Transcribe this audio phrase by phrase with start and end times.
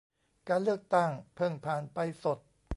[0.47, 2.37] การเลือกตั้งเพิ่งผ่านไปสด